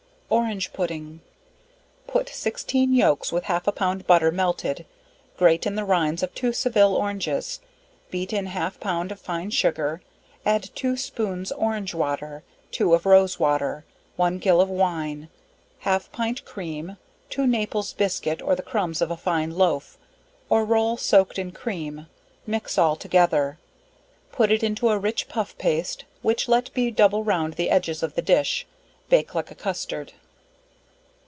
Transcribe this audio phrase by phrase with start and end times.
[0.33, 1.19] Orange Pudding.
[2.07, 4.85] Put sixteen yolks with half a pound butter melted,
[5.35, 7.59] grate in the rinds of two Seville oranges,
[8.11, 10.01] beat in half pound of fine Sugar,
[10.45, 13.83] add two spoons orange water, two of rose water,
[14.15, 15.27] one gill of wine,
[15.79, 16.95] half pint cream,
[17.29, 19.97] two naples biscuit or the crumbs of a fine loaf,
[20.49, 22.07] or roll soaked in cream,
[22.47, 23.59] mix all together,
[24.31, 28.21] put it into rich puff paste, which let be double round the edges of the
[28.21, 28.65] dish;
[29.09, 30.13] bake like a custard.